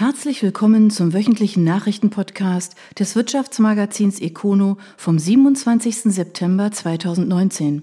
[0.00, 5.94] Herzlich willkommen zum wöchentlichen Nachrichtenpodcast des Wirtschaftsmagazins Econo vom 27.
[6.04, 7.82] September 2019.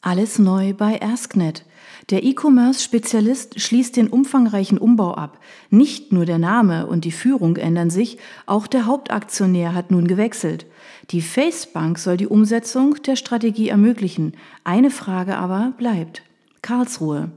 [0.00, 1.66] Alles neu bei AskNet.
[2.10, 5.40] Der E-Commerce-Spezialist schließt den umfangreichen Umbau ab.
[5.70, 10.66] Nicht nur der Name und die Führung ändern sich, auch der Hauptaktionär hat nun gewechselt.
[11.10, 14.34] Die Facebank soll die Umsetzung der Strategie ermöglichen.
[14.62, 16.22] Eine Frage aber bleibt.
[16.62, 17.32] Karlsruhe.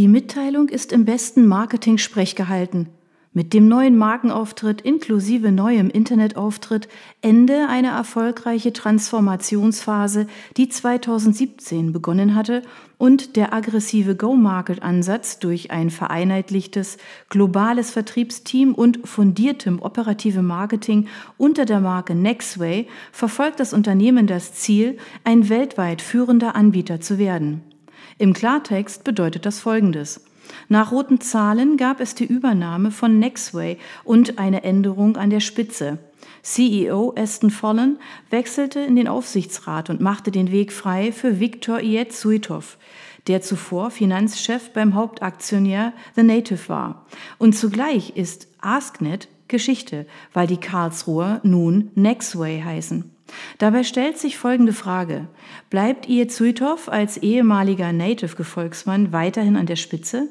[0.00, 2.88] Die Mitteilung ist im besten Marketing-Sprech gehalten.
[3.34, 6.88] Mit dem neuen Markenauftritt inklusive neuem Internetauftritt
[7.20, 10.26] Ende eine erfolgreiche Transformationsphase,
[10.56, 12.62] die 2017 begonnen hatte
[12.96, 16.96] und der aggressive Go-Market-Ansatz durch ein vereinheitlichtes
[17.28, 24.96] globales Vertriebsteam und fundiertem operative Marketing unter der Marke Nextway verfolgt das Unternehmen das Ziel,
[25.24, 27.69] ein weltweit führender Anbieter zu werden.
[28.18, 30.24] Im Klartext bedeutet das Folgendes.
[30.68, 35.98] Nach roten Zahlen gab es die Übernahme von Nextway und eine Änderung an der Spitze.
[36.42, 37.98] CEO Aston Follen
[38.30, 42.78] wechselte in den Aufsichtsrat und machte den Weg frei für Viktor Ietsuitov,
[43.26, 47.06] der zuvor Finanzchef beim Hauptaktionär The Native war.
[47.38, 53.10] Und zugleich ist AskNet Geschichte, weil die Karlsruher nun Nextway heißen.
[53.58, 55.28] Dabei stellt sich folgende Frage.
[55.68, 60.28] Bleibt Ietsuitov als ehemaliger Native-Gefolgsmann weiterhin an der Spitze?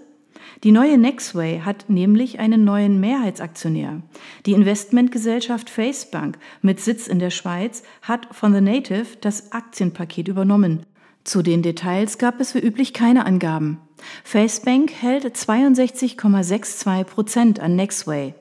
[0.63, 4.01] Die neue Nextway hat nämlich einen neuen Mehrheitsaktionär.
[4.45, 10.85] Die Investmentgesellschaft Facebank mit Sitz in der Schweiz hat von The Native das Aktienpaket übernommen.
[11.23, 13.79] Zu den Details gab es wie üblich keine Angaben.
[14.23, 18.33] Facebank hält 62,62 Prozent an Nextway.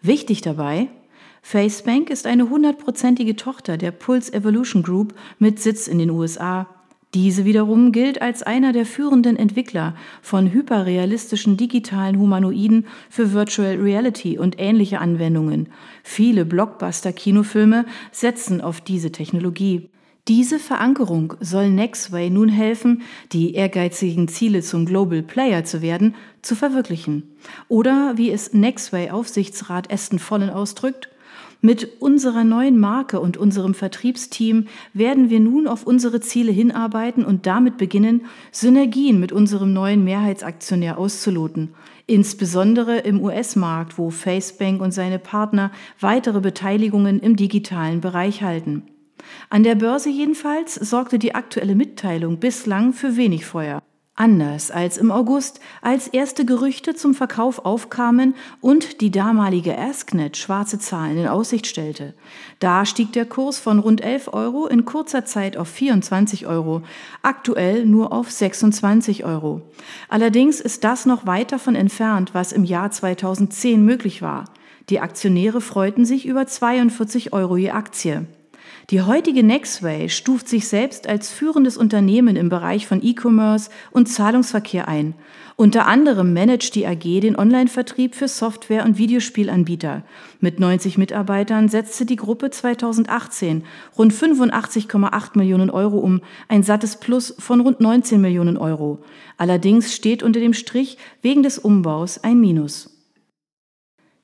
[0.00, 0.88] Wichtig dabei,
[1.42, 6.68] Facebank ist eine hundertprozentige Tochter der Pulse Evolution Group mit Sitz in den USA.
[7.14, 14.38] Diese wiederum gilt als einer der führenden Entwickler von hyperrealistischen digitalen Humanoiden für Virtual Reality
[14.38, 15.68] und ähnliche Anwendungen.
[16.02, 19.90] Viele Blockbuster-Kinofilme setzen auf diese Technologie.
[20.28, 23.02] Diese Verankerung soll Nextway nun helfen,
[23.32, 27.24] die ehrgeizigen Ziele zum Global Player zu werden, zu verwirklichen.
[27.68, 31.10] Oder wie es Nextway Aufsichtsrat Aston Vollen ausdrückt,
[31.62, 37.46] mit unserer neuen Marke und unserem Vertriebsteam werden wir nun auf unsere Ziele hinarbeiten und
[37.46, 41.74] damit beginnen, Synergien mit unserem neuen Mehrheitsaktionär auszuloten.
[42.06, 45.70] Insbesondere im US-Markt, wo Facebank und seine Partner
[46.00, 48.82] weitere Beteiligungen im digitalen Bereich halten.
[49.48, 53.82] An der Börse jedenfalls sorgte die aktuelle Mitteilung bislang für wenig Feuer.
[54.14, 60.78] Anders als im August, als erste Gerüchte zum Verkauf aufkamen und die damalige Asknet schwarze
[60.78, 62.12] Zahlen in Aussicht stellte.
[62.58, 66.82] Da stieg der Kurs von rund 11 Euro in kurzer Zeit auf 24 Euro,
[67.22, 69.62] aktuell nur auf 26 Euro.
[70.10, 74.44] Allerdings ist das noch weit davon entfernt, was im Jahr 2010 möglich war.
[74.90, 78.26] Die Aktionäre freuten sich über 42 Euro je Aktie.
[78.90, 84.88] Die heutige Nextway stuft sich selbst als führendes Unternehmen im Bereich von E-Commerce und Zahlungsverkehr
[84.88, 85.14] ein.
[85.56, 90.02] Unter anderem managt die AG den Online-Vertrieb für Software- und Videospielanbieter.
[90.40, 93.64] Mit 90 Mitarbeitern setzte die Gruppe 2018
[93.96, 99.04] rund 85,8 Millionen Euro um, ein sattes Plus von rund 19 Millionen Euro.
[99.36, 102.90] Allerdings steht unter dem Strich wegen des Umbaus ein Minus.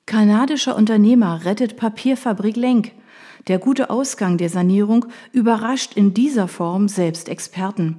[0.07, 2.93] Kanadischer Unternehmer rettet Papierfabrik Lenk.
[3.49, 7.99] Der gute Ausgang der Sanierung überrascht in dieser Form selbst Experten.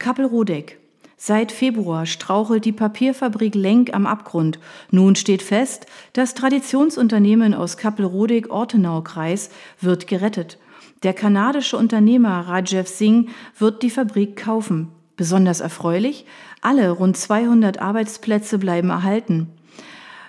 [0.00, 0.80] Kappel-Rodeck.
[1.16, 4.58] Seit Februar strauchelt die Papierfabrik Lenk am Abgrund.
[4.90, 9.50] Nun steht fest, das Traditionsunternehmen aus Kappel-Rodeck-Ortenau-Kreis
[9.80, 10.58] wird gerettet.
[11.04, 14.88] Der kanadische Unternehmer Rajev Singh wird die Fabrik kaufen.
[15.16, 16.26] Besonders erfreulich,
[16.60, 19.48] alle rund 200 Arbeitsplätze bleiben erhalten.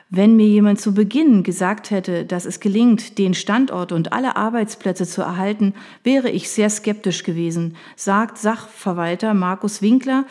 [0.10, 5.06] Wenn mir jemand zu Beginn gesagt hätte, dass es gelingt, den Standort und alle Arbeitsplätze
[5.06, 5.74] zu erhalten,
[6.04, 10.26] wäre ich sehr skeptisch gewesen, sagt Sachverwalter Markus Winkler,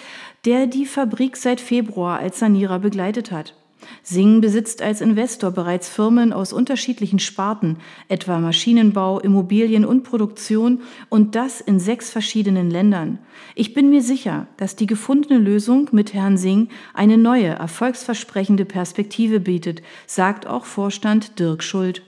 [0.47, 3.55] der die Fabrik seit Februar als Sanierer begleitet hat.
[4.03, 7.79] Singen besitzt als Investor bereits Firmen aus unterschiedlichen Sparten,
[8.09, 13.19] etwa Maschinenbau, Immobilien und Produktion, und das in sechs verschiedenen Ländern.
[13.55, 19.41] Ich bin mir sicher, dass die gefundene Lösung mit Herrn Singh eine neue, erfolgsversprechende Perspektive
[19.41, 22.03] bietet, sagt auch Vorstand Dirk Schuld.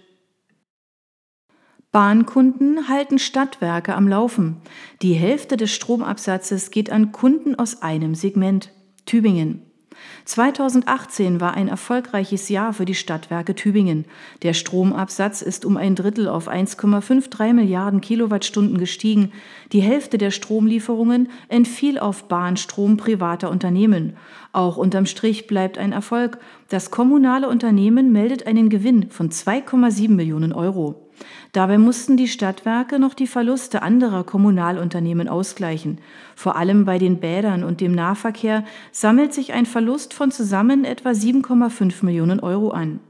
[1.90, 4.58] Bahnkunden halten Stadtwerke am Laufen.
[5.00, 8.72] Die Hälfte des Stromabsatzes geht an Kunden aus einem Segment,
[9.06, 9.67] Tübingen.
[10.24, 14.04] 2018 war ein erfolgreiches Jahr für die Stadtwerke Tübingen.
[14.42, 19.32] Der Stromabsatz ist um ein Drittel auf 1,53 Milliarden Kilowattstunden gestiegen.
[19.72, 24.16] Die Hälfte der Stromlieferungen entfiel auf Bahnstrom privater Unternehmen.
[24.52, 26.38] Auch unterm Strich bleibt ein Erfolg.
[26.68, 31.07] Das kommunale Unternehmen meldet einen Gewinn von 2,7 Millionen Euro.
[31.52, 35.98] Dabei mussten die Stadtwerke noch die Verluste anderer Kommunalunternehmen ausgleichen.
[36.36, 41.10] Vor allem bei den Bädern und dem Nahverkehr sammelt sich ein Verlust von zusammen etwa
[41.10, 43.00] 7,5 Millionen Euro an.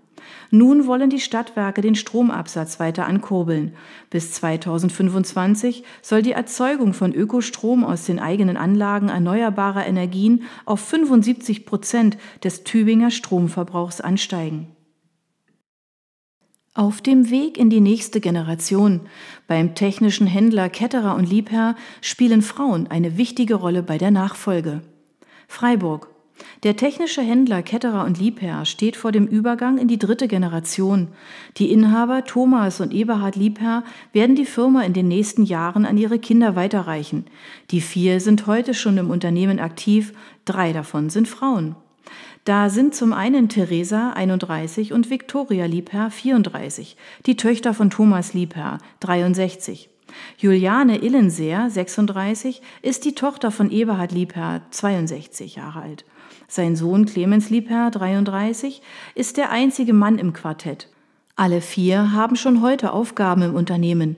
[0.50, 3.74] Nun wollen die Stadtwerke den Stromabsatz weiter ankurbeln.
[4.10, 11.66] Bis 2025 soll die Erzeugung von Ökostrom aus den eigenen Anlagen erneuerbarer Energien auf 75
[11.66, 14.68] Prozent des Tübinger Stromverbrauchs ansteigen.
[16.78, 19.00] Auf dem Weg in die nächste Generation
[19.48, 24.82] beim technischen Händler Ketterer und Liebherr spielen Frauen eine wichtige Rolle bei der Nachfolge.
[25.48, 26.08] Freiburg.
[26.62, 31.08] Der technische Händler Ketterer und Liebherr steht vor dem Übergang in die dritte Generation.
[31.56, 33.82] Die Inhaber Thomas und Eberhard Liebherr
[34.12, 37.24] werden die Firma in den nächsten Jahren an ihre Kinder weiterreichen.
[37.72, 40.12] Die vier sind heute schon im Unternehmen aktiv,
[40.44, 41.74] drei davon sind Frauen.
[42.48, 46.96] Da sind zum einen Theresa 31 und Viktoria Liebherr 34,
[47.26, 49.90] die Töchter von Thomas Liebherr 63.
[50.38, 56.06] Juliane Illenseer 36 ist die Tochter von Eberhard Liebherr 62 Jahre alt.
[56.46, 58.80] Sein Sohn Clemens Liebherr 33
[59.14, 60.88] ist der einzige Mann im Quartett.
[61.38, 64.16] Alle vier haben schon heute Aufgaben im Unternehmen.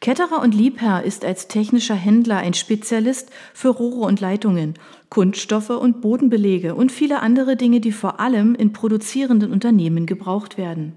[0.00, 4.72] Ketterer und Liebherr ist als technischer Händler ein Spezialist für Rohre und Leitungen,
[5.10, 10.94] Kunststoffe und Bodenbelege und viele andere Dinge, die vor allem in produzierenden Unternehmen gebraucht werden.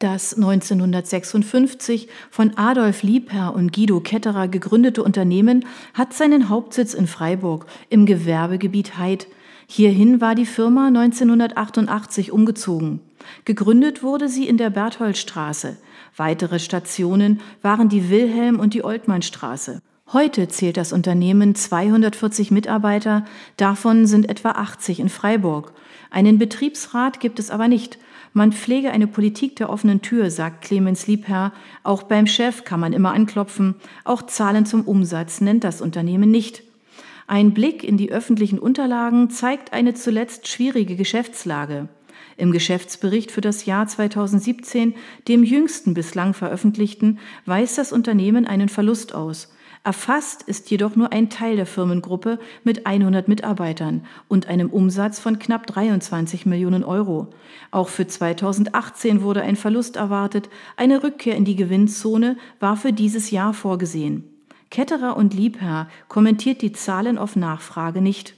[0.00, 7.66] Das 1956 von Adolf Liebherr und Guido Ketterer gegründete Unternehmen hat seinen Hauptsitz in Freiburg
[7.90, 9.28] im Gewerbegebiet Heid.
[9.68, 12.98] Hierhin war die Firma 1988 umgezogen.
[13.44, 15.76] Gegründet wurde sie in der Bertholdstraße.
[16.16, 19.80] Weitere Stationen waren die Wilhelm- und die Oltmannstraße.
[20.12, 23.24] Heute zählt das Unternehmen 240 Mitarbeiter,
[23.56, 25.72] davon sind etwa 80 in Freiburg.
[26.10, 27.98] Einen Betriebsrat gibt es aber nicht.
[28.34, 31.52] Man pflege eine Politik der offenen Tür, sagt Clemens Liebherr.
[31.82, 33.76] Auch beim Chef kann man immer anklopfen.
[34.04, 36.62] Auch Zahlen zum Umsatz nennt das Unternehmen nicht.
[37.26, 41.88] Ein Blick in die öffentlichen Unterlagen zeigt eine zuletzt schwierige Geschäftslage.
[42.36, 44.94] Im Geschäftsbericht für das Jahr 2017,
[45.28, 49.52] dem jüngsten bislang veröffentlichten, weist das Unternehmen einen Verlust aus.
[49.84, 55.40] Erfasst ist jedoch nur ein Teil der Firmengruppe mit 100 Mitarbeitern und einem Umsatz von
[55.40, 57.30] knapp 23 Millionen Euro.
[57.72, 60.48] Auch für 2018 wurde ein Verlust erwartet.
[60.76, 64.24] Eine Rückkehr in die Gewinnzone war für dieses Jahr vorgesehen.
[64.70, 68.36] Ketterer und Liebherr kommentiert die Zahlen auf Nachfrage nicht.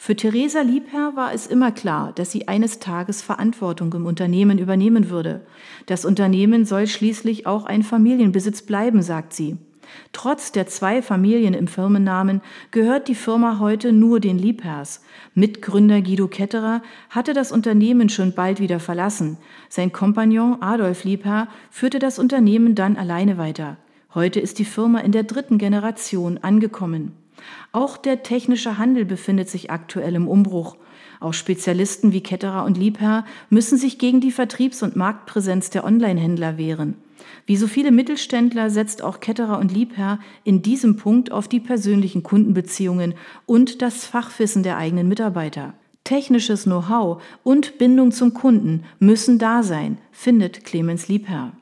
[0.00, 5.10] Für Theresa Liebherr war es immer klar, dass sie eines Tages Verantwortung im Unternehmen übernehmen
[5.10, 5.42] würde.
[5.86, 9.58] Das Unternehmen soll schließlich auch ein Familienbesitz bleiben, sagt sie.
[10.12, 15.02] Trotz der zwei Familien im Firmennamen gehört die Firma heute nur den Liebherrs.
[15.34, 16.80] Mitgründer Guido Ketterer
[17.10, 19.36] hatte das Unternehmen schon bald wieder verlassen.
[19.68, 23.76] Sein Kompagnon Adolf Liebherr führte das Unternehmen dann alleine weiter.
[24.14, 27.12] Heute ist die Firma in der dritten Generation angekommen.
[27.72, 30.76] Auch der technische Handel befindet sich aktuell im Umbruch.
[31.20, 36.58] Auch Spezialisten wie Ketterer und Liebherr müssen sich gegen die Vertriebs- und Marktpräsenz der Online-Händler
[36.58, 36.94] wehren.
[37.46, 42.22] Wie so viele Mittelständler setzt auch Ketterer und Liebherr in diesem Punkt auf die persönlichen
[42.22, 43.14] Kundenbeziehungen
[43.46, 45.74] und das Fachwissen der eigenen Mitarbeiter.
[46.04, 51.52] Technisches Know-how und Bindung zum Kunden müssen da sein, findet Clemens Liebherr.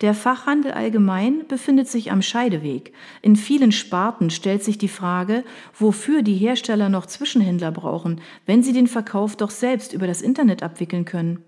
[0.00, 2.92] Der Fachhandel allgemein befindet sich am Scheideweg.
[3.22, 5.44] In vielen Sparten stellt sich die Frage,
[5.78, 10.62] wofür die Hersteller noch Zwischenhändler brauchen, wenn sie den Verkauf doch selbst über das Internet
[10.62, 11.42] abwickeln können.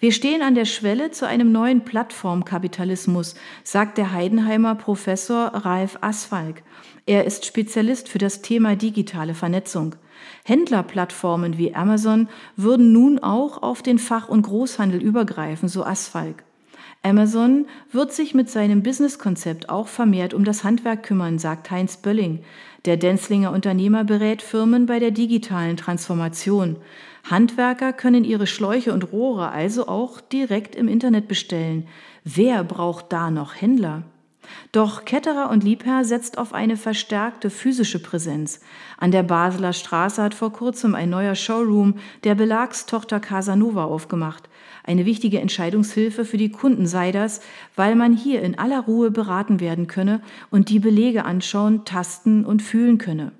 [0.00, 6.62] Wir stehen an der Schwelle zu einem neuen Plattformkapitalismus, sagt der Heidenheimer Professor Ralf Asfalk.
[7.06, 9.96] Er ist Spezialist für das Thema digitale Vernetzung.
[10.44, 16.44] Händlerplattformen wie Amazon würden nun auch auf den Fach- und Großhandel übergreifen, so Asfalk.
[17.02, 22.40] Amazon wird sich mit seinem Businesskonzept auch vermehrt um das Handwerk kümmern, sagt Heinz Bölling.
[22.84, 26.76] Der Denzlinger Unternehmer berät Firmen bei der digitalen Transformation.
[27.24, 31.86] Handwerker können ihre Schläuche und Rohre also auch direkt im Internet bestellen.
[32.24, 34.02] Wer braucht da noch Händler?
[34.72, 38.60] Doch Ketterer und Liebherr setzt auf eine verstärkte physische Präsenz.
[38.96, 44.48] An der Basler Straße hat vor kurzem ein neuer Showroom der Belagstochter Casanova aufgemacht.
[44.84, 47.40] Eine wichtige Entscheidungshilfe für die Kunden sei das,
[47.76, 52.62] weil man hier in aller Ruhe beraten werden könne und die Belege anschauen, tasten und
[52.62, 53.32] fühlen könne.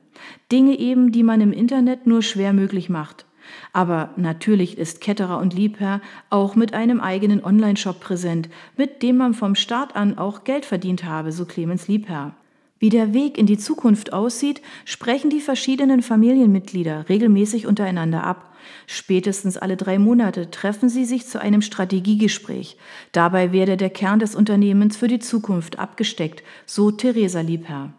[0.52, 3.24] Dinge eben, die man im Internet nur schwer möglich macht.
[3.72, 6.00] Aber natürlich ist Ketterer und Liebherr
[6.30, 11.04] auch mit einem eigenen Onlineshop präsent, mit dem man vom Start an auch Geld verdient
[11.04, 12.34] habe, so Clemens Liebherr.
[12.78, 18.54] Wie der Weg in die Zukunft aussieht, sprechen die verschiedenen Familienmitglieder regelmäßig untereinander ab.
[18.86, 22.76] Spätestens alle drei Monate treffen sie sich zu einem Strategiegespräch.
[23.12, 27.92] Dabei werde der Kern des Unternehmens für die Zukunft abgesteckt, so Theresa Liebherr.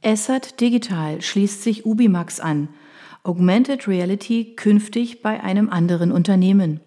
[0.00, 2.68] Essert Digital schließt sich Ubimax an.
[3.26, 6.78] Augmented Reality künftig bei einem anderen Unternehmen.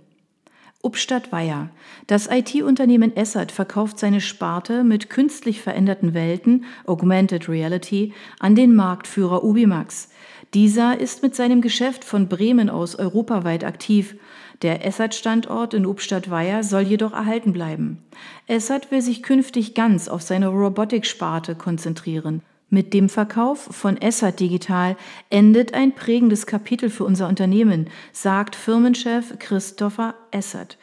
[0.82, 1.70] Upstadt Weiher.
[2.08, 9.44] Das IT-Unternehmen Essert verkauft seine Sparte mit künstlich veränderten Welten, Augmented Reality, an den Marktführer
[9.44, 10.12] Ubimax.
[10.54, 14.16] Dieser ist mit seinem Geschäft von Bremen aus europaweit aktiv.
[14.62, 18.02] Der Essert-Standort in Upstadt-Weiher soll jedoch erhalten bleiben.
[18.48, 22.44] Essert will sich künftig ganz auf seine Robotik-Sparte konzentrieren.
[22.72, 24.96] Mit dem Verkauf von Essert Digital
[25.32, 30.78] endet ein prägendes Kapitel für unser Unternehmen, sagt Firmenchef Christopher Essert.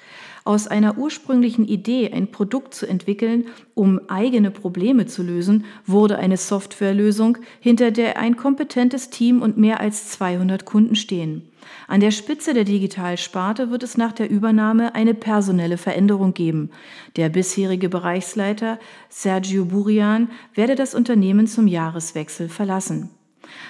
[0.47, 6.37] Aus einer ursprünglichen Idee, ein Produkt zu entwickeln, um eigene Probleme zu lösen, wurde eine
[6.37, 11.43] Softwarelösung, hinter der ein kompetentes Team und mehr als 200 Kunden stehen.
[11.89, 16.71] An der Spitze der Digitalsparte wird es nach der Übernahme eine personelle Veränderung geben.
[17.17, 23.11] Der bisherige Bereichsleiter Sergio Burian werde das Unternehmen zum Jahreswechsel verlassen.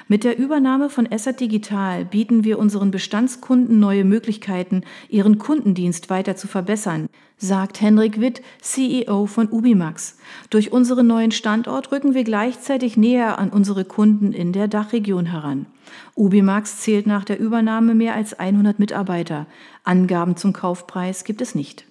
[0.09, 6.37] Mit der Übernahme von Essert Digital bieten wir unseren Bestandskunden neue Möglichkeiten, ihren Kundendienst weiter
[6.37, 10.19] zu verbessern, sagt Henrik Witt, CEO von Ubimax.
[10.50, 15.66] Durch unseren neuen Standort rücken wir gleichzeitig näher an unsere Kunden in der Dachregion heran.
[16.14, 19.47] Ubimax zählt nach der Übernahme mehr als 100 Mitarbeiter.
[19.85, 21.86] Angaben zum Kaufpreis gibt es nicht.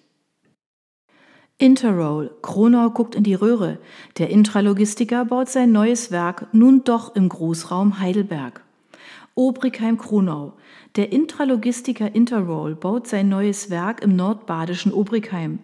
[1.58, 2.36] Interroll.
[2.42, 3.78] Kronau guckt in die Röhre.
[4.18, 8.62] Der Intralogistiker baut sein neues Werk nun doch im Großraum Heidelberg.
[9.36, 10.54] Obrigheim-Kronau.
[10.98, 15.60] Der Intralogistiker Interroll baut sein neues Werk im nordbadischen Obrigheim.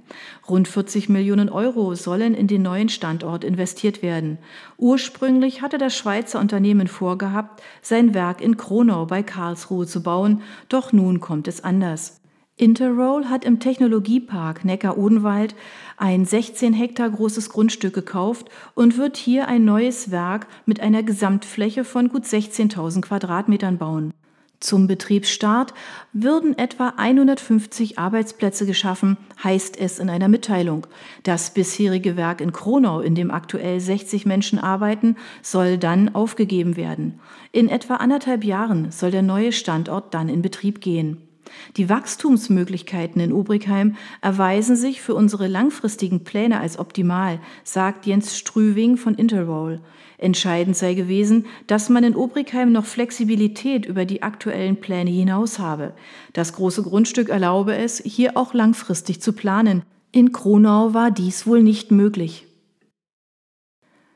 [0.48, 4.38] Rund 40 Millionen Euro sollen in den neuen Standort investiert werden.
[4.78, 10.94] Ursprünglich hatte das Schweizer Unternehmen vorgehabt, sein Werk in Kronau bei Karlsruhe zu bauen, doch
[10.94, 12.21] nun kommt es anders.
[12.58, 15.56] Interroll hat im Technologiepark Neckar-Odenwald
[15.98, 21.84] ein 16 Hektar großes Grundstück gekauft und wird hier ein neues Werk mit einer Gesamtfläche
[21.84, 24.14] von gut 16.000 Quadratmetern bauen.
[24.62, 25.74] Zum Betriebsstart
[26.14, 30.86] würden etwa 150 Arbeitsplätze geschaffen, heißt es in einer Mitteilung.
[31.24, 37.20] Das bisherige Werk in Kronau, in dem aktuell 60 Menschen arbeiten, soll dann aufgegeben werden.
[37.52, 41.31] In etwa anderthalb Jahren soll der neue Standort dann in Betrieb gehen.
[41.78, 48.98] Die Wachstumsmöglichkeiten in Obrigheim erweisen sich für unsere langfristigen Pläne als optimal, sagt Jens Strüving
[48.98, 49.80] von Interroll.
[50.18, 55.94] Entscheidend sei gewesen, dass man in Obrigheim noch Flexibilität über die aktuellen Pläne hinaus habe.
[56.34, 59.82] Das große Grundstück erlaube es, hier auch langfristig zu planen.
[60.12, 62.46] In Kronau war dies wohl nicht möglich.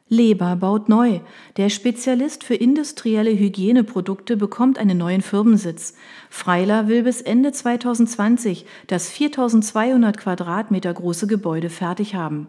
[0.08, 1.22] Leber baut neu.
[1.58, 5.96] Der Spezialist für industrielle Hygieneprodukte bekommt einen neuen Firmensitz.
[6.30, 12.46] Freiler will bis Ende 2020 das 4200 Quadratmeter große Gebäude fertig haben.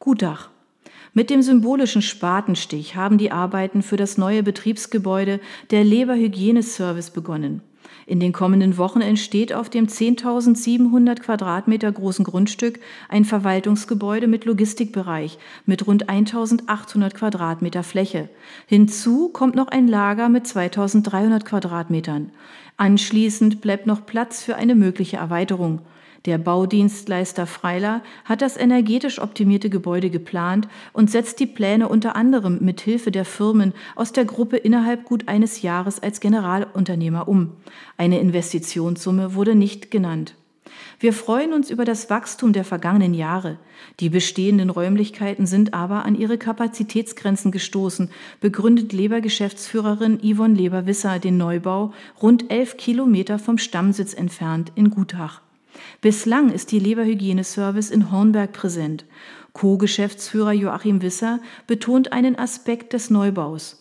[0.00, 0.50] Gutach.
[1.14, 5.38] Mit dem symbolischen Spatenstich haben die Arbeiten für das neue Betriebsgebäude
[5.70, 7.62] der Leber Hygieneservice begonnen.
[8.10, 15.38] In den kommenden Wochen entsteht auf dem 10.700 Quadratmeter großen Grundstück ein Verwaltungsgebäude mit Logistikbereich
[15.64, 18.28] mit rund 1.800 Quadratmeter Fläche.
[18.66, 22.32] Hinzu kommt noch ein Lager mit 2.300 Quadratmetern.
[22.76, 25.78] Anschließend bleibt noch Platz für eine mögliche Erweiterung.
[26.26, 32.58] Der Baudienstleister Freiler hat das energetisch optimierte Gebäude geplant und setzt die Pläne unter anderem
[32.60, 37.52] mit Hilfe der Firmen aus der Gruppe innerhalb gut eines Jahres als Generalunternehmer um.
[37.96, 40.34] Eine Investitionssumme wurde nicht genannt.
[40.98, 43.56] Wir freuen uns über das Wachstum der vergangenen Jahre.
[44.00, 48.10] Die bestehenden Räumlichkeiten sind aber an ihre Kapazitätsgrenzen gestoßen,
[48.42, 55.40] begründet Leber-Geschäftsführerin Yvonne Leber-Wisser den Neubau rund elf Kilometer vom Stammsitz entfernt in Gutach.
[56.00, 59.04] Bislang ist die Leberhygieneservice in Hornberg präsent.
[59.52, 63.80] Co-Geschäftsführer Joachim Wisser betont einen Aspekt des Neubaus.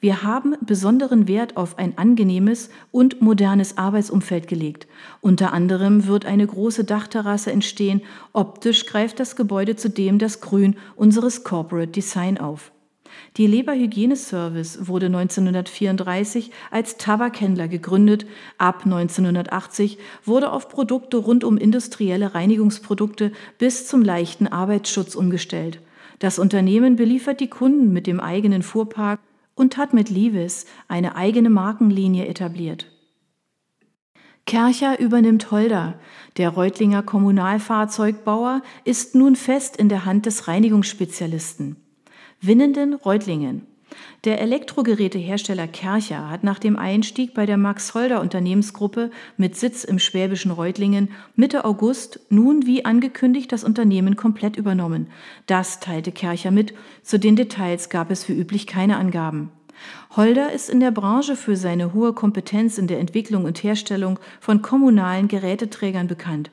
[0.00, 4.86] Wir haben besonderen Wert auf ein angenehmes und modernes Arbeitsumfeld gelegt.
[5.20, 8.02] Unter anderem wird eine große Dachterrasse entstehen.
[8.32, 12.70] Optisch greift das Gebäude zudem das Grün unseres Corporate Design auf.
[13.36, 18.26] Die Leberhygieneservice wurde 1934 als Tabakhändler gegründet.
[18.58, 25.80] Ab 1980 wurde auf Produkte rund um industrielle Reinigungsprodukte bis zum leichten Arbeitsschutz umgestellt.
[26.18, 29.20] Das Unternehmen beliefert die Kunden mit dem eigenen Fuhrpark
[29.54, 32.86] und hat mit Levis eine eigene Markenlinie etabliert.
[34.46, 35.98] Kercher übernimmt Holder.
[36.36, 41.76] Der Reutlinger Kommunalfahrzeugbauer ist nun fest in der Hand des Reinigungsspezialisten.
[42.46, 43.66] Winnenden Reutlingen.
[44.24, 49.98] Der Elektrogerätehersteller Kercher hat nach dem Einstieg bei der Max Holder Unternehmensgruppe mit Sitz im
[49.98, 55.06] schwäbischen Reutlingen Mitte August nun wie angekündigt das Unternehmen komplett übernommen.
[55.46, 56.74] Das teilte Kercher mit.
[57.02, 59.50] Zu den Details gab es wie üblich keine Angaben.
[60.14, 64.60] Holder ist in der Branche für seine hohe Kompetenz in der Entwicklung und Herstellung von
[64.60, 66.50] kommunalen Geräteträgern bekannt.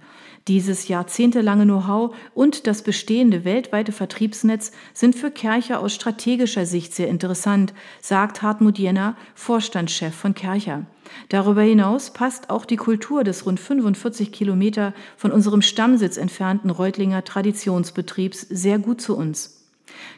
[0.48, 7.08] Dieses jahrzehntelange Know-how und das bestehende weltweite Vertriebsnetz sind für Kercher aus strategischer Sicht sehr
[7.08, 10.88] interessant, sagt Hartmut Jenner, Vorstandschef von Kercher.
[11.30, 17.24] Darüber hinaus passt auch die Kultur des rund 45 Kilometer von unserem Stammsitz entfernten Reutlinger
[17.24, 19.61] Traditionsbetriebs sehr gut zu uns.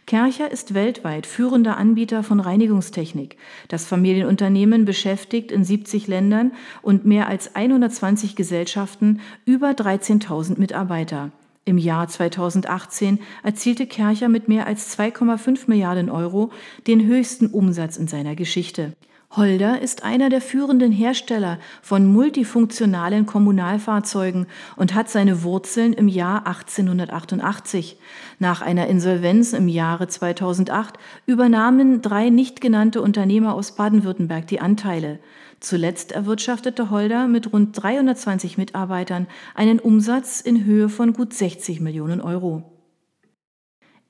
[0.05, 3.37] Kercher ist weltweit führender Anbieter von Reinigungstechnik.
[3.67, 6.51] Das Familienunternehmen beschäftigt in 70 Ländern
[6.81, 11.31] und mehr als 120 Gesellschaften über 13.000 Mitarbeiter.
[11.65, 16.51] Im Jahr 2018 erzielte Kercher mit mehr als 2,5 Milliarden Euro
[16.87, 18.93] den höchsten Umsatz in seiner Geschichte.
[19.35, 26.45] Holder ist einer der führenden Hersteller von multifunktionalen Kommunalfahrzeugen und hat seine Wurzeln im Jahr
[26.45, 27.97] 1888.
[28.37, 35.17] Nach einer Insolvenz im Jahre 2008 übernahmen drei nicht genannte Unternehmer aus Baden-Württemberg die Anteile.
[35.59, 39.25] Zuletzt erwirtschaftete Holder mit rund 320 Mitarbeitern
[39.55, 42.72] einen Umsatz in Höhe von gut 60 Millionen Euro.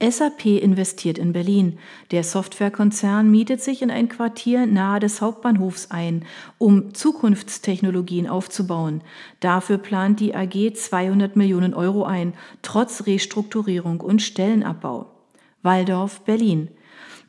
[0.01, 1.79] SAP investiert in Berlin.
[2.11, 6.25] Der Softwarekonzern mietet sich in ein Quartier nahe des Hauptbahnhofs ein,
[6.57, 9.01] um Zukunftstechnologien aufzubauen.
[9.39, 15.09] Dafür plant die AG 200 Millionen Euro ein, trotz Restrukturierung und Stellenabbau.
[15.61, 16.69] Waldorf, Berlin.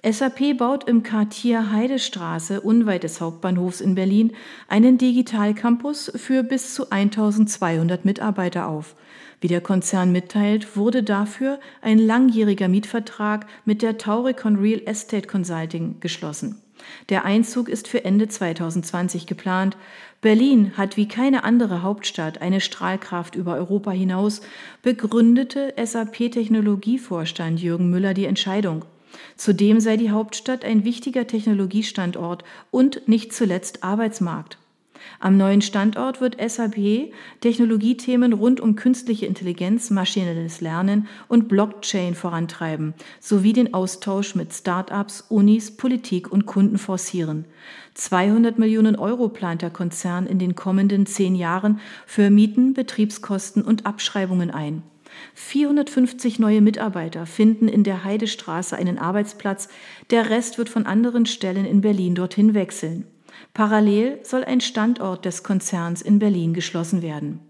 [0.04, 4.32] SAP baut im Quartier Heidestraße unweit des Hauptbahnhofs in Berlin
[4.68, 8.96] einen Digitalcampus für bis zu 1200 Mitarbeiter auf.
[9.40, 16.00] Wie der Konzern mitteilt, wurde dafür ein langjähriger Mietvertrag mit der Tauricon Real Estate Consulting
[16.00, 16.60] geschlossen.
[17.08, 19.76] Der Einzug ist für Ende 2020 geplant.
[20.20, 24.40] Berlin hat wie keine andere Hauptstadt eine Strahlkraft über Europa hinaus,
[24.82, 28.84] begründete SAP-Technologievorstand Jürgen Müller die Entscheidung.
[29.36, 34.58] Zudem sei die Hauptstadt ein wichtiger Technologiestandort und nicht zuletzt Arbeitsmarkt.
[35.20, 42.94] Am neuen Standort wird SAP Technologiethemen rund um künstliche Intelligenz, maschinelles Lernen und Blockchain vorantreiben,
[43.20, 47.44] sowie den Austausch mit Start-ups, Unis, Politik und Kunden forcieren.
[47.94, 53.86] 200 Millionen Euro plant der Konzern in den kommenden zehn Jahren für Mieten, Betriebskosten und
[53.86, 54.82] Abschreibungen ein.
[55.34, 59.68] 450 neue Mitarbeiter finden in der Heidestraße einen Arbeitsplatz,
[60.10, 63.06] der Rest wird von anderen Stellen in Berlin dorthin wechseln.
[63.52, 67.40] Parallel soll ein Standort des Konzerns in Berlin geschlossen werden.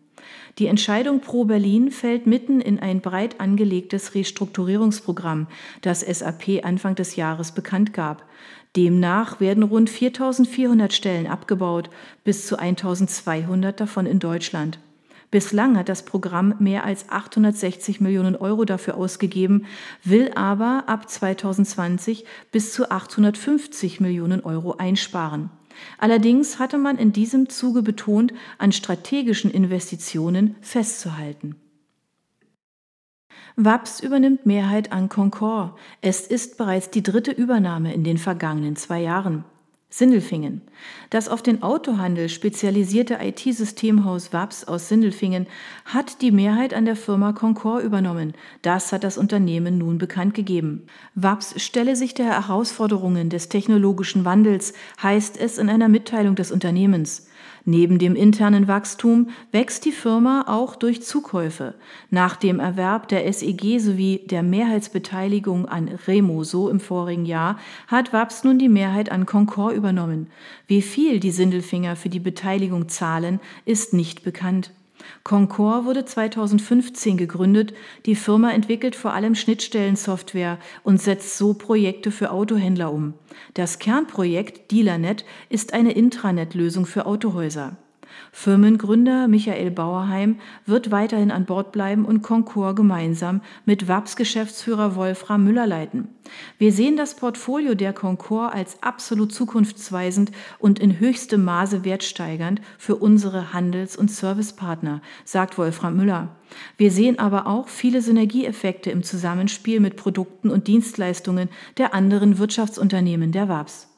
[0.59, 5.49] Die Entscheidung pro Berlin fällt mitten in ein breit angelegtes Restrukturierungsprogramm,
[5.83, 8.25] das SAP Anfang des Jahres bekannt gab.
[8.77, 11.91] Demnach werden rund 4400 Stellen abgebaut,
[12.23, 14.79] bis zu 1200 davon in Deutschland.
[15.31, 19.67] Bislang hat das Programm mehr als 860 Millionen Euro dafür ausgegeben,
[20.05, 25.51] will aber ab 2020 bis zu 850 Millionen Euro einsparen.
[25.99, 31.57] Allerdings hatte man in diesem Zuge betont, an strategischen Investitionen festzuhalten.
[33.57, 35.77] WAPS übernimmt Mehrheit an Concor.
[36.01, 39.45] Es ist bereits die dritte Übernahme in den vergangenen zwei Jahren.
[39.97, 40.61] Sindelfingen.
[41.11, 45.47] Das auf den Autohandel spezialisierte IT-Systemhaus WAPS aus Sindelfingen
[45.85, 48.33] hat die Mehrheit an der Firma Concor übernommen.
[48.63, 50.87] Das hat das Unternehmen nun bekannt gegeben.
[51.15, 57.29] WAPS stelle sich der Herausforderungen des technologischen Wandels, heißt es in einer Mitteilung des Unternehmens.
[57.67, 61.75] Neben dem internen Wachstum wächst die Firma auch durch Zukäufe.
[62.11, 68.45] Nach dem Erwerb der SEG sowie der Mehrheitsbeteiligung an Remoso im vorigen Jahr hat WAPS
[68.45, 70.27] nun die Mehrheit an Concor übernommen.
[70.67, 74.71] Wie viel die Sindelfinger für die Beteiligung zahlen, ist nicht bekannt.
[75.23, 77.75] Concor wurde 2015 gegründet.
[78.07, 83.15] Die Firma entwickelt vor allem Schnittstellensoftware und setzt so Projekte für Autohändler um.
[83.55, 87.77] Das Kernprojekt DealerNet ist eine Intranet-Lösung für Autohäuser.
[88.33, 95.67] Firmengründer Michael Bauerheim wird weiterhin an Bord bleiben und Concor gemeinsam mit WAPS-Geschäftsführer Wolfram Müller
[95.67, 96.09] leiten.
[96.59, 102.97] Wir sehen das Portfolio der Concor als absolut zukunftsweisend und in höchstem Maße wertsteigernd für
[102.97, 106.29] unsere Handels- und Servicepartner, sagt Wolfram Müller.
[106.77, 111.49] Wir sehen aber auch viele Synergieeffekte im Zusammenspiel mit Produkten und Dienstleistungen
[111.79, 113.89] der anderen Wirtschaftsunternehmen der WAPS.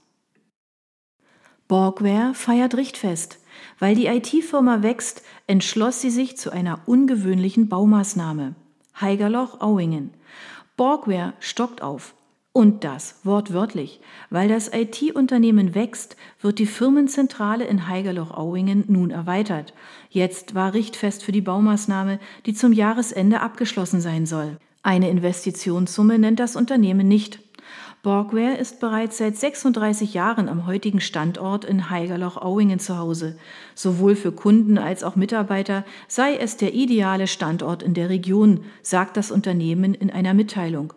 [1.69, 3.39] Borgware feiert Richtfest.
[3.79, 8.55] Weil die IT-Firma wächst, entschloss sie sich zu einer ungewöhnlichen Baumaßnahme.
[9.01, 10.11] Heigerloch-Auingen.
[10.77, 12.15] Borgware stockt auf.
[12.53, 14.01] Und das wortwörtlich.
[14.31, 19.75] Weil das IT-Unternehmen wächst, wird die Firmenzentrale in Heigerloch-Auingen nun erweitert.
[20.09, 24.57] Jetzt war richtfest für die Baumaßnahme, die zum Jahresende abgeschlossen sein soll.
[24.83, 27.41] Eine Investitionssumme nennt das Unternehmen nicht.
[28.07, 33.37] Borgware ist bereits seit 36 Jahren am heutigen Standort in Heigerloch-Auingen zu Hause.
[33.75, 39.17] Sowohl für Kunden als auch Mitarbeiter sei es der ideale Standort in der Region, sagt
[39.17, 40.93] das Unternehmen in einer Mitteilung.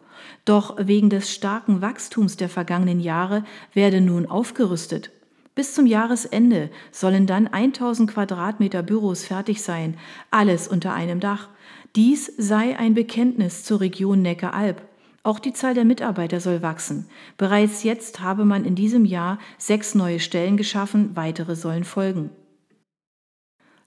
[0.45, 3.43] Doch wegen des starken Wachstums der vergangenen Jahre
[3.74, 5.10] werde nun aufgerüstet.
[5.56, 9.98] Bis zum Jahresende sollen dann 1000 Quadratmeter Büros fertig sein,
[10.30, 11.50] alles unter einem Dach.
[11.95, 14.88] Dies sei ein Bekenntnis zur Region Neckaralb.
[15.30, 17.08] Auch die Zahl der Mitarbeiter soll wachsen.
[17.38, 22.32] Bereits jetzt habe man in diesem Jahr sechs neue Stellen geschaffen, weitere sollen folgen.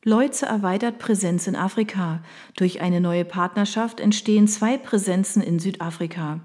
[0.05, 2.23] Leutze erweitert Präsenz in Afrika.
[2.55, 6.39] Durch eine neue Partnerschaft entstehen zwei Präsenzen in Südafrika.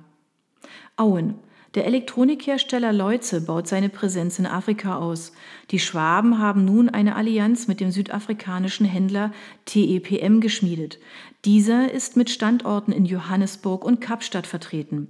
[0.95, 1.35] Auen.
[1.77, 5.31] Der Elektronikhersteller Leutze baut seine Präsenz in Afrika aus.
[5.69, 9.31] Die Schwaben haben nun eine Allianz mit dem südafrikanischen Händler
[9.65, 10.97] TEPM geschmiedet.
[11.45, 15.07] Dieser ist mit Standorten in Johannesburg und Kapstadt vertreten.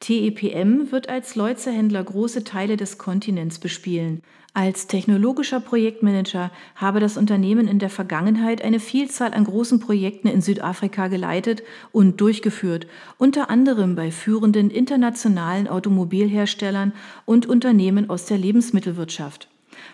[0.00, 4.22] TEPM wird als Leutze-Händler große Teile des Kontinents bespielen.
[4.54, 10.42] Als technologischer Projektmanager habe das Unternehmen in der Vergangenheit eine Vielzahl an großen Projekten in
[10.42, 12.86] Südafrika geleitet und durchgeführt,
[13.16, 16.92] unter anderem bei führenden internationalen Automobilherstellern
[17.24, 19.48] und Unternehmen aus der Lebensmittelwirtschaft.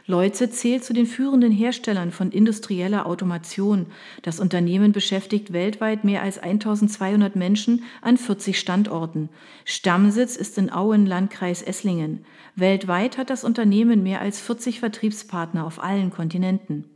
[0.08, 3.86] Leutze zählt zu den führenden Herstellern von industrieller Automation.
[4.22, 9.28] Das Unternehmen beschäftigt weltweit mehr als 1200 Menschen an 40 Standorten.
[9.66, 12.24] Stammsitz ist in Auen, Landkreis Esslingen.
[12.56, 16.86] Weltweit hat das Unternehmen mehr als 40 Vertriebspartner auf allen Kontinenten.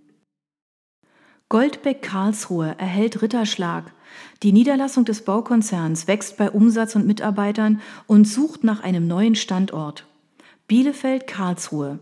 [1.51, 3.93] Goldbeck Karlsruhe erhält Ritterschlag.
[4.43, 10.07] Die Niederlassung des Baukonzerns wächst bei Umsatz und Mitarbeitern und sucht nach einem neuen Standort.
[10.67, 11.99] Bielefeld Karlsruhe.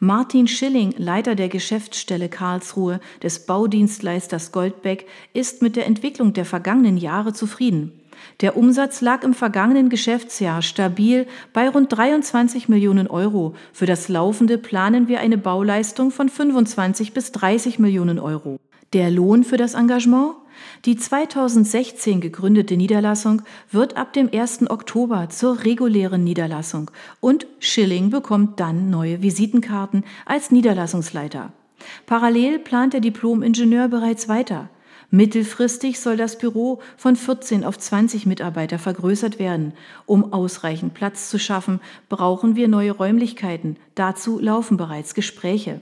[0.00, 6.96] Martin Schilling, Leiter der Geschäftsstelle Karlsruhe des Baudienstleisters Goldbeck, ist mit der Entwicklung der vergangenen
[6.96, 7.92] Jahre zufrieden.
[8.40, 13.54] Der Umsatz lag im vergangenen Geschäftsjahr stabil bei rund 23 Millionen Euro.
[13.72, 18.58] Für das laufende planen wir eine Bauleistung von 25 bis 30 Millionen Euro.
[18.92, 20.34] Der Lohn für das Engagement?
[20.84, 24.70] Die 2016 gegründete Niederlassung wird ab dem 1.
[24.70, 26.90] Oktober zur regulären Niederlassung
[27.20, 31.52] und Schilling bekommt dann neue Visitenkarten als Niederlassungsleiter.
[32.06, 34.68] Parallel plant der Diplom-Ingenieur bereits weiter.
[35.10, 39.72] Mittelfristig soll das Büro von 14 auf 20 Mitarbeiter vergrößert werden.
[40.04, 43.76] Um ausreichend Platz zu schaffen, brauchen wir neue Räumlichkeiten.
[43.94, 45.80] Dazu laufen bereits Gespräche.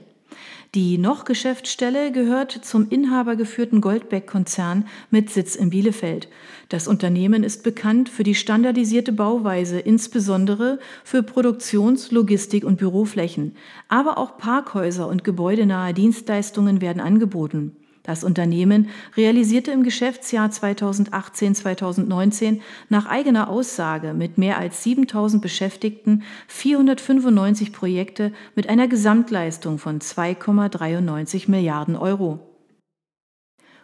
[0.75, 6.27] Die Noch-Geschäftsstelle gehört zum inhabergeführten Goldbeck-Konzern mit Sitz in Bielefeld.
[6.67, 13.55] Das Unternehmen ist bekannt für die standardisierte Bauweise, insbesondere für Produktions-, Logistik- und Büroflächen.
[13.87, 17.77] Aber auch Parkhäuser und gebäudenahe Dienstleistungen werden angeboten.
[18.07, 27.73] Das Unternehmen realisierte im Geschäftsjahr 2018-2019 nach eigener Aussage mit mehr als 7000 Beschäftigten 495
[27.73, 32.39] Projekte mit einer Gesamtleistung von 2,93 Milliarden Euro.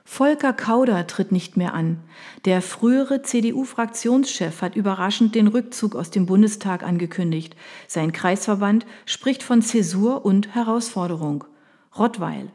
[0.06, 2.00] Volker Kauder tritt nicht mehr an.
[2.46, 7.58] Der frühere CDU-Fraktionschef hat überraschend den Rückzug aus dem Bundestag angekündigt.
[7.90, 11.44] Sein Kreisverband spricht von Zäsur und Herausforderung.
[11.98, 12.54] Rottweil.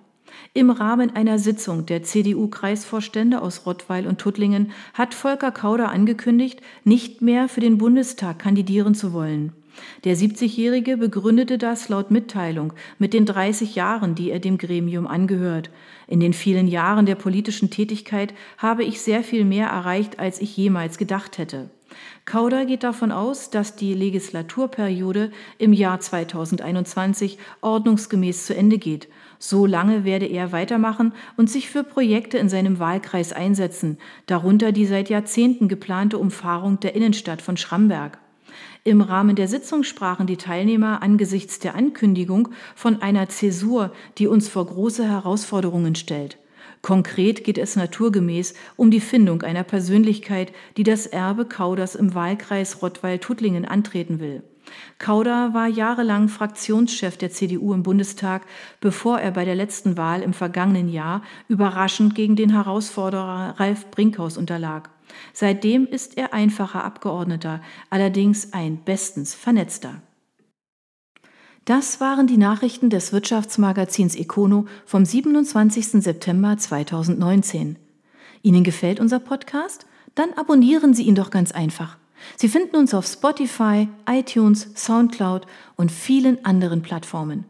[0.55, 7.23] Im Rahmen einer Sitzung der CDU-Kreisvorstände aus Rottweil und Tuttlingen hat Volker Kauder angekündigt, nicht
[7.23, 9.53] mehr für den Bundestag kandidieren zu wollen.
[10.05, 15.71] Der 70-Jährige begründete das laut Mitteilung mit den 30 Jahren, die er dem Gremium angehört.
[16.07, 20.57] In den vielen Jahren der politischen Tätigkeit habe ich sehr viel mehr erreicht, als ich
[20.57, 21.71] jemals gedacht hätte.
[22.25, 29.09] Kauder geht davon aus, dass die Legislaturperiode im Jahr 2021 ordnungsgemäß zu Ende geht.
[29.39, 34.87] So lange werde er weitermachen und sich für Projekte in seinem Wahlkreis einsetzen, darunter die
[34.87, 38.19] seit Jahrzehnten geplante Umfahrung der Innenstadt von Schramberg.
[38.85, 44.49] Im Rahmen der Sitzung sprachen die Teilnehmer angesichts der Ankündigung von einer Zäsur, die uns
[44.49, 46.39] vor große Herausforderungen stellt.
[46.81, 52.83] Konkret geht es naturgemäß um die Findung einer Persönlichkeit, die das Erbe Kauders im Wahlkreis
[52.83, 54.43] Rottweil-Tuttlingen antreten will.
[54.99, 58.47] Kauder war jahrelang Fraktionschef der CDU im Bundestag,
[58.81, 64.37] bevor er bei der letzten Wahl im vergangenen Jahr überraschend gegen den Herausforderer Ralf Brinkhaus
[64.37, 64.91] unterlag.
[65.33, 67.61] Seitdem ist er einfacher Abgeordneter,
[67.91, 70.03] allerdings ein bestens vernetzter.
[71.65, 76.03] Das waren die Nachrichten des Wirtschaftsmagazins Econo vom 27.
[76.03, 77.77] September 2019.
[78.43, 79.85] Ihnen gefällt unser Podcast?
[80.15, 81.98] Dann abonnieren Sie ihn doch ganz einfach.
[82.37, 87.45] Sie finden uns auf Spotify, iTunes, SoundCloud und vielen anderen Plattformen.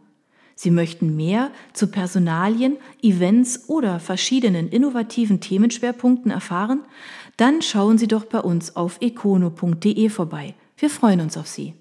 [0.54, 6.80] Sie möchten mehr zu Personalien, Events oder verschiedenen innovativen Themenschwerpunkten erfahren?
[7.36, 10.54] Dann schauen Sie doch bei uns auf econo.de vorbei.
[10.76, 11.74] Wir freuen uns auf Sie.